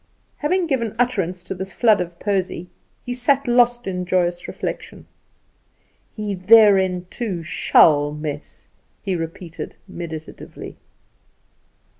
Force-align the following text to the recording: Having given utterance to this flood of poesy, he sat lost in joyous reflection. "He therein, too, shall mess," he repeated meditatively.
Having 0.37 0.65
given 0.65 0.95
utterance 0.97 1.43
to 1.43 1.53
this 1.53 1.73
flood 1.73 2.01
of 2.01 2.17
poesy, 2.19 2.69
he 3.05 3.13
sat 3.13 3.47
lost 3.47 3.85
in 3.85 4.03
joyous 4.03 4.47
reflection. 4.47 5.05
"He 6.15 6.33
therein, 6.33 7.05
too, 7.11 7.43
shall 7.43 8.11
mess," 8.11 8.67
he 9.03 9.15
repeated 9.15 9.75
meditatively. 9.87 10.77